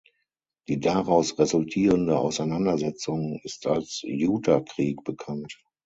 Die 0.67 0.79
daraus 0.79 1.37
resultierende 1.37 2.17
Auseinandersetzung 2.17 3.39
ist 3.43 3.67
als 3.67 4.01
Utah-Krieg 4.03 5.03
bekannt. 5.03 5.61